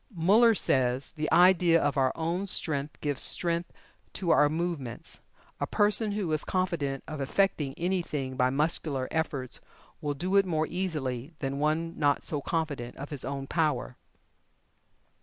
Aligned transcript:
Muller 0.15 0.55
says: 0.55 1.11
"The 1.11 1.31
idea 1.31 1.79
of 1.79 1.95
our 1.95 2.11
own 2.15 2.47
strength 2.47 2.99
gives 3.01 3.21
strength 3.21 3.71
to 4.13 4.31
our 4.31 4.49
movements. 4.49 5.19
A 5.59 5.67
person 5.67 6.13
who 6.13 6.31
is 6.31 6.43
confident 6.43 7.03
of 7.07 7.21
effecting 7.21 7.75
anything 7.77 8.35
by 8.35 8.49
muscular 8.49 9.07
efforts 9.11 9.59
will 10.01 10.15
do 10.15 10.37
it 10.37 10.45
more 10.47 10.65
easily 10.67 11.33
than 11.37 11.59
one 11.59 11.99
not 11.99 12.23
so 12.23 12.41
confident 12.41 12.95
of 12.97 13.11
his 13.11 13.23
own 13.23 13.45
power." 13.45 13.95